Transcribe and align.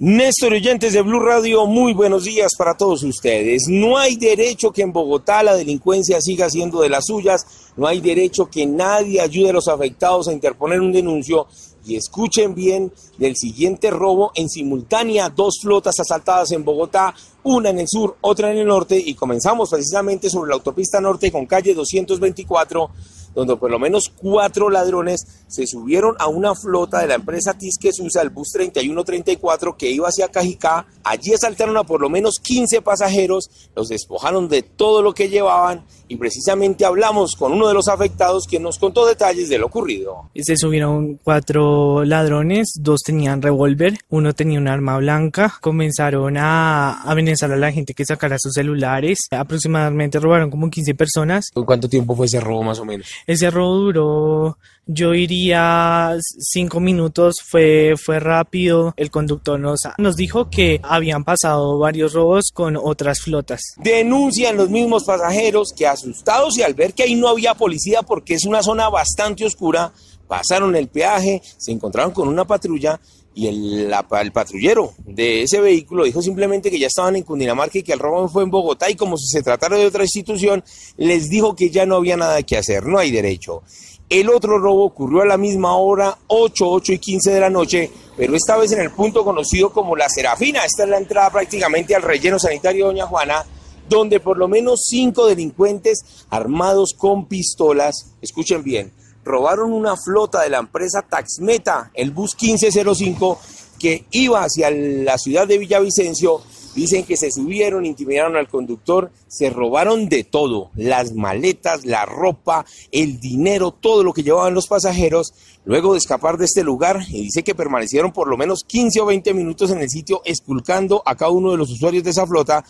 Néstor 0.00 0.52
oyentes 0.52 0.92
de 0.92 1.02
Blue 1.02 1.18
Radio, 1.18 1.66
muy 1.66 1.92
buenos 1.92 2.22
días 2.22 2.52
para 2.56 2.76
todos 2.76 3.02
ustedes. 3.02 3.66
No 3.66 3.98
hay 3.98 4.14
derecho 4.14 4.70
que 4.70 4.82
en 4.82 4.92
Bogotá 4.92 5.42
la 5.42 5.56
delincuencia 5.56 6.20
siga 6.20 6.48
siendo 6.48 6.80
de 6.80 6.88
las 6.88 7.06
suyas, 7.06 7.72
no 7.76 7.88
hay 7.88 8.00
derecho 8.00 8.46
que 8.46 8.64
nadie 8.64 9.20
ayude 9.20 9.50
a 9.50 9.54
los 9.54 9.66
afectados 9.66 10.28
a 10.28 10.32
interponer 10.32 10.80
un 10.80 10.92
denuncio. 10.92 11.48
Y 11.84 11.96
escuchen 11.96 12.54
bien 12.54 12.92
del 13.16 13.34
siguiente 13.34 13.90
robo 13.90 14.30
en 14.36 14.48
simultánea, 14.48 15.30
dos 15.30 15.58
flotas 15.60 15.98
asaltadas 15.98 16.52
en 16.52 16.64
Bogotá, 16.64 17.12
una 17.42 17.70
en 17.70 17.80
el 17.80 17.88
sur, 17.88 18.18
otra 18.20 18.52
en 18.52 18.58
el 18.58 18.68
norte, 18.68 19.02
y 19.04 19.14
comenzamos 19.14 19.68
precisamente 19.68 20.30
sobre 20.30 20.50
la 20.50 20.54
autopista 20.54 21.00
norte 21.00 21.32
con 21.32 21.46
calle 21.46 21.74
224 21.74 22.90
donde 23.34 23.56
por 23.56 23.70
lo 23.70 23.78
menos 23.78 24.12
cuatro 24.14 24.70
ladrones 24.70 25.26
se 25.46 25.66
subieron 25.66 26.14
a 26.18 26.28
una 26.28 26.54
flota 26.54 27.00
de 27.00 27.08
la 27.08 27.14
empresa 27.14 27.54
TIS 27.54 27.78
que 27.78 27.92
se 27.92 28.02
usa 28.02 28.22
el 28.22 28.30
bus 28.30 28.50
3134 28.52 29.76
que 29.76 29.90
iba 29.90 30.08
hacia 30.08 30.28
Cajicá. 30.28 30.86
Allí 31.04 31.34
asaltaron 31.34 31.76
a 31.76 31.84
por 31.84 32.00
lo 32.00 32.10
menos 32.10 32.38
15 32.40 32.82
pasajeros, 32.82 33.50
los 33.74 33.88
despojaron 33.88 34.48
de 34.48 34.62
todo 34.62 35.02
lo 35.02 35.14
que 35.14 35.28
llevaban 35.28 35.84
y 36.08 36.16
precisamente 36.16 36.84
hablamos 36.84 37.36
con 37.36 37.52
uno 37.52 37.68
de 37.68 37.74
los 37.74 37.88
afectados 37.88 38.46
que 38.46 38.58
nos 38.58 38.78
contó 38.78 39.06
detalles 39.06 39.48
de 39.48 39.58
lo 39.58 39.66
ocurrido. 39.66 40.30
Se 40.34 40.56
subieron 40.56 41.18
cuatro 41.22 42.04
ladrones, 42.04 42.72
dos 42.80 43.02
tenían 43.04 43.42
revólver, 43.42 43.98
uno 44.08 44.32
tenía 44.32 44.58
un 44.58 44.68
arma 44.68 44.96
blanca, 44.98 45.54
comenzaron 45.60 46.36
a 46.38 47.02
amenazar 47.02 47.52
a 47.52 47.56
la 47.56 47.72
gente 47.72 47.94
que 47.94 48.04
sacara 48.04 48.38
sus 48.38 48.54
celulares, 48.54 49.18
aproximadamente 49.30 50.18
robaron 50.18 50.50
como 50.50 50.70
15 50.70 50.94
personas. 50.94 51.50
¿Cuánto 51.52 51.88
tiempo 51.88 52.16
fue 52.16 52.26
ese 52.26 52.40
robo 52.40 52.62
más 52.62 52.78
o 52.78 52.84
menos? 52.84 53.08
Ese 53.26 53.50
robo 53.50 53.76
duró, 53.76 54.58
yo 54.86 55.14
iría 55.14 56.16
cinco 56.20 56.80
minutos, 56.80 57.36
fue, 57.44 57.94
fue 58.02 58.20
rápido. 58.20 58.94
El 58.96 59.10
conductor 59.10 59.60
nos, 59.60 59.80
nos 59.98 60.16
dijo 60.16 60.48
que 60.50 60.80
habían 60.82 61.24
pasado 61.24 61.78
varios 61.78 62.14
robos 62.14 62.50
con 62.52 62.76
otras 62.76 63.20
flotas. 63.20 63.60
Denuncian 63.76 64.56
los 64.56 64.70
mismos 64.70 65.04
pasajeros 65.04 65.72
que 65.76 65.86
asustados 65.86 66.56
y 66.58 66.62
al 66.62 66.74
ver 66.74 66.94
que 66.94 67.02
ahí 67.02 67.14
no 67.14 67.28
había 67.28 67.54
policía 67.54 68.02
porque 68.02 68.34
es 68.34 68.44
una 68.44 68.62
zona 68.62 68.88
bastante 68.88 69.44
oscura, 69.44 69.92
pasaron 70.26 70.74
el 70.76 70.88
peaje, 70.88 71.42
se 71.56 71.72
encontraron 71.72 72.12
con 72.12 72.28
una 72.28 72.46
patrulla 72.46 73.00
y 73.38 73.46
el, 73.46 73.94
el 74.20 74.32
patrullero 74.32 74.94
de 75.06 75.42
ese 75.42 75.60
vehículo 75.60 76.02
dijo 76.02 76.20
simplemente 76.20 76.72
que 76.72 76.78
ya 76.80 76.88
estaban 76.88 77.14
en 77.14 77.22
Cundinamarca 77.22 77.78
y 77.78 77.84
que 77.84 77.92
el 77.92 78.00
robo 78.00 78.28
fue 78.28 78.42
en 78.42 78.50
Bogotá 78.50 78.90
y 78.90 78.96
como 78.96 79.16
si 79.16 79.28
se 79.28 79.44
tratara 79.44 79.76
de 79.76 79.86
otra 79.86 80.02
institución, 80.02 80.64
les 80.96 81.30
dijo 81.30 81.54
que 81.54 81.70
ya 81.70 81.86
no 81.86 81.94
había 81.94 82.16
nada 82.16 82.42
que 82.42 82.56
hacer, 82.56 82.84
no 82.84 82.98
hay 82.98 83.12
derecho. 83.12 83.62
El 84.08 84.28
otro 84.28 84.58
robo 84.58 84.86
ocurrió 84.86 85.22
a 85.22 85.26
la 85.26 85.36
misma 85.36 85.76
hora, 85.76 86.18
8, 86.26 86.68
8 86.68 86.92
y 86.94 86.98
15 86.98 87.30
de 87.30 87.40
la 87.40 87.48
noche, 87.48 87.90
pero 88.16 88.34
esta 88.34 88.56
vez 88.56 88.72
en 88.72 88.80
el 88.80 88.90
punto 88.90 89.22
conocido 89.22 89.70
como 89.70 89.94
La 89.94 90.08
Serafina. 90.08 90.64
Esta 90.64 90.82
es 90.82 90.88
la 90.88 90.98
entrada 90.98 91.30
prácticamente 91.30 91.94
al 91.94 92.02
relleno 92.02 92.40
sanitario 92.40 92.86
de 92.86 92.92
Doña 92.94 93.06
Juana, 93.06 93.44
donde 93.88 94.18
por 94.18 94.36
lo 94.36 94.48
menos 94.48 94.80
cinco 94.84 95.26
delincuentes 95.26 96.26
armados 96.28 96.92
con 96.92 97.26
pistolas, 97.26 98.14
escuchen 98.20 98.64
bien, 98.64 98.90
robaron 99.28 99.72
una 99.72 99.96
flota 99.96 100.42
de 100.42 100.50
la 100.50 100.58
empresa 100.58 101.02
Taxmeta, 101.02 101.90
el 101.94 102.10
bus 102.10 102.34
1505, 102.40 103.38
que 103.78 104.06
iba 104.10 104.42
hacia 104.42 104.70
la 104.70 105.18
ciudad 105.18 105.46
de 105.46 105.58
Villavicencio. 105.58 106.40
Dicen 106.74 107.04
que 107.04 107.16
se 107.16 107.30
subieron, 107.30 107.84
intimidaron 107.84 108.36
al 108.36 108.48
conductor, 108.48 109.10
se 109.26 109.50
robaron 109.50 110.08
de 110.08 110.24
todo, 110.24 110.70
las 110.76 111.12
maletas, 111.12 111.84
la 111.84 112.06
ropa, 112.06 112.64
el 112.92 113.20
dinero, 113.20 113.72
todo 113.72 114.02
lo 114.02 114.12
que 114.12 114.22
llevaban 114.22 114.54
los 114.54 114.68
pasajeros, 114.68 115.34
luego 115.64 115.92
de 115.92 115.98
escapar 115.98 116.38
de 116.38 116.44
este 116.44 116.62
lugar, 116.62 117.00
y 117.08 117.22
dice 117.22 117.42
que 117.42 117.54
permanecieron 117.54 118.12
por 118.12 118.28
lo 118.28 118.36
menos 118.36 118.64
15 118.66 119.00
o 119.00 119.06
20 119.06 119.34
minutos 119.34 119.70
en 119.70 119.80
el 119.80 119.90
sitio 119.90 120.22
esculcando 120.24 121.02
a 121.04 121.16
cada 121.16 121.32
uno 121.32 121.50
de 121.50 121.58
los 121.58 121.70
usuarios 121.70 122.04
de 122.04 122.10
esa 122.10 122.26
flota, 122.26 122.64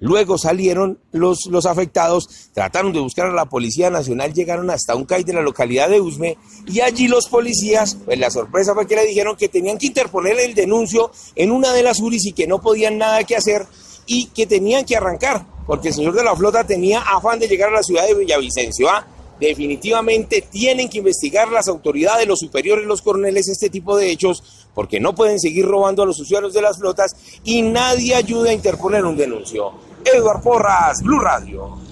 Luego 0.00 0.38
salieron 0.38 0.98
los, 1.12 1.46
los 1.46 1.66
afectados, 1.66 2.50
trataron 2.54 2.92
de 2.92 3.00
buscar 3.00 3.26
a 3.26 3.32
la 3.32 3.44
Policía 3.44 3.90
Nacional, 3.90 4.32
llegaron 4.32 4.70
hasta 4.70 4.96
un 4.96 5.04
CAI 5.04 5.24
de 5.24 5.34
la 5.34 5.42
localidad 5.42 5.90
de 5.90 6.00
Usme 6.00 6.38
y 6.66 6.80
allí 6.80 7.06
los 7.06 7.28
policías, 7.28 7.96
pues 8.04 8.18
la 8.18 8.30
sorpresa 8.30 8.74
fue 8.74 8.86
que 8.86 8.96
le 8.96 9.04
dijeron 9.04 9.36
que 9.36 9.48
tenían 9.48 9.78
que 9.78 9.86
interponer 9.86 10.40
el 10.40 10.54
denuncio 10.54 11.10
en 11.36 11.52
una 11.52 11.72
de 11.72 11.82
las 11.82 12.00
URIs 12.00 12.26
y 12.26 12.32
que 12.32 12.46
no 12.46 12.60
podían 12.60 12.98
nada 12.98 13.24
que 13.24 13.36
hacer 13.36 13.66
y 14.06 14.26
que 14.26 14.46
tenían 14.46 14.84
que 14.84 14.96
arrancar, 14.96 15.46
porque 15.66 15.88
el 15.88 15.94
señor 15.94 16.14
de 16.14 16.24
la 16.24 16.34
flota 16.34 16.64
tenía 16.64 17.00
afán 17.00 17.38
de 17.38 17.46
llegar 17.46 17.68
a 17.68 17.72
la 17.72 17.82
ciudad 17.82 18.06
de 18.06 18.14
Villavicencio. 18.14 18.88
¿ah? 18.88 19.06
Definitivamente 19.40 20.42
tienen 20.42 20.88
que 20.88 20.98
investigar 20.98 21.48
las 21.48 21.66
autoridades, 21.66 22.28
los 22.28 22.40
superiores, 22.40 22.86
los 22.86 23.00
coroneles, 23.00 23.48
este 23.48 23.70
tipo 23.70 23.96
de 23.96 24.10
hechos, 24.10 24.68
porque 24.74 25.00
no 25.00 25.14
pueden 25.14 25.40
seguir 25.40 25.64
robando 25.66 26.02
a 26.02 26.06
los 26.06 26.20
usuarios 26.20 26.52
de 26.52 26.62
las 26.62 26.78
flotas 26.78 27.16
y 27.42 27.62
nadie 27.62 28.14
ayuda 28.14 28.50
a 28.50 28.52
interponer 28.52 29.04
un 29.04 29.16
denuncio. 29.16 29.72
Edward 30.04 30.42
Porras, 30.42 31.02
Blue 31.02 31.20
Radio. 31.20 31.89